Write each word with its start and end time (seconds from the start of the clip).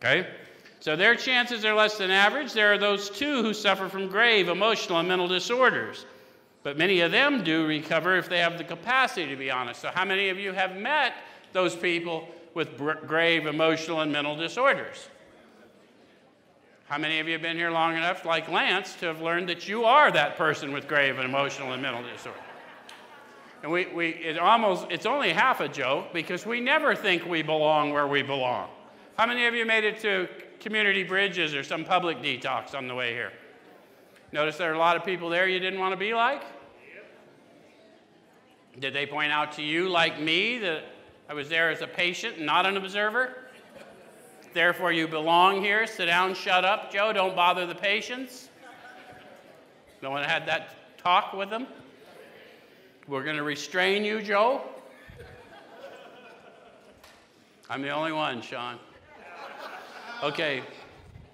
Okay? 0.00 0.28
So 0.80 0.94
their 0.94 1.16
chances 1.16 1.64
are 1.64 1.74
less 1.74 1.98
than 1.98 2.10
average. 2.10 2.52
There 2.52 2.72
are 2.72 2.78
those 2.78 3.10
too 3.10 3.42
who 3.42 3.52
suffer 3.52 3.88
from 3.88 4.08
grave 4.08 4.48
emotional 4.48 4.98
and 4.98 5.08
mental 5.08 5.28
disorders. 5.28 6.06
But 6.62 6.76
many 6.76 7.00
of 7.00 7.10
them 7.10 7.42
do 7.42 7.66
recover 7.66 8.16
if 8.16 8.28
they 8.28 8.38
have 8.38 8.58
the 8.58 8.64
capacity 8.64 9.28
to 9.28 9.36
be 9.36 9.50
honest. 9.50 9.80
So, 9.80 9.90
how 9.92 10.04
many 10.04 10.28
of 10.28 10.38
you 10.38 10.52
have 10.52 10.76
met 10.76 11.14
those 11.52 11.74
people 11.74 12.28
with 12.54 12.76
grave 13.06 13.46
emotional 13.46 14.00
and 14.00 14.12
mental 14.12 14.36
disorders? 14.36 15.08
How 16.88 16.98
many 16.98 17.20
of 17.20 17.26
you 17.26 17.34
have 17.34 17.42
been 17.42 17.56
here 17.56 17.70
long 17.70 17.96
enough, 17.96 18.24
like 18.24 18.48
Lance, 18.48 18.94
to 18.96 19.06
have 19.06 19.20
learned 19.20 19.48
that 19.50 19.68
you 19.68 19.84
are 19.84 20.10
that 20.10 20.36
person 20.36 20.72
with 20.72 20.88
grave 20.88 21.18
emotional 21.18 21.72
and 21.72 21.82
mental 21.82 22.02
disorder? 22.02 22.38
And 23.62 23.70
we, 23.70 23.86
we, 23.86 24.08
it 24.10 24.38
almost, 24.38 24.86
it's 24.88 25.04
only 25.04 25.30
half 25.30 25.60
a 25.60 25.68
joke 25.68 26.12
because 26.14 26.46
we 26.46 26.60
never 26.60 26.94
think 26.94 27.26
we 27.26 27.42
belong 27.42 27.92
where 27.92 28.06
we 28.06 28.22
belong. 28.22 28.70
How 29.18 29.26
many 29.26 29.46
of 29.46 29.54
you 29.54 29.66
made 29.66 29.82
it 29.82 29.98
to 30.02 30.28
community 30.60 31.02
bridges 31.02 31.52
or 31.52 31.64
some 31.64 31.84
public 31.84 32.18
detox 32.18 32.72
on 32.72 32.86
the 32.86 32.94
way 32.94 33.12
here? 33.12 33.32
Notice 34.30 34.58
there 34.58 34.70
are 34.70 34.74
a 34.74 34.78
lot 34.78 34.96
of 34.96 35.04
people 35.04 35.28
there 35.28 35.48
you 35.48 35.58
didn't 35.58 35.80
want 35.80 35.92
to 35.92 35.96
be 35.96 36.14
like? 36.14 36.44
Did 38.78 38.94
they 38.94 39.06
point 39.06 39.32
out 39.32 39.50
to 39.54 39.62
you, 39.62 39.88
like 39.88 40.20
me, 40.20 40.58
that 40.58 40.84
I 41.28 41.34
was 41.34 41.48
there 41.48 41.68
as 41.68 41.82
a 41.82 41.86
patient 41.88 42.40
not 42.40 42.64
an 42.64 42.76
observer? 42.76 43.34
Therefore, 44.54 44.92
you 44.92 45.08
belong 45.08 45.62
here. 45.62 45.84
Sit 45.88 46.06
down, 46.06 46.32
shut 46.32 46.64
up, 46.64 46.92
Joe. 46.92 47.12
Don't 47.12 47.34
bother 47.34 47.66
the 47.66 47.74
patients. 47.74 48.50
No 50.00 50.12
one 50.12 50.22
had 50.22 50.46
that 50.46 50.96
talk 50.96 51.32
with 51.32 51.50
them? 51.50 51.66
We're 53.08 53.24
going 53.24 53.36
to 53.36 53.42
restrain 53.42 54.04
you, 54.04 54.22
Joe. 54.22 54.62
I'm 57.68 57.82
the 57.82 57.90
only 57.90 58.12
one, 58.12 58.42
Sean. 58.42 58.78
Okay. 60.22 60.62